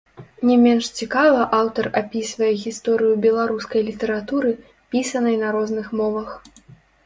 [0.49, 4.49] Не менш цікава аўтар апісвае гісторыю беларускай літаратуры,
[4.97, 6.29] пісанай на розных мовах.